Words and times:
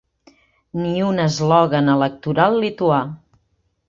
Ni 0.85 0.93
un 1.07 1.21
eslògan 1.25 1.91
electoral 1.95 2.57
lituà. 2.65 2.99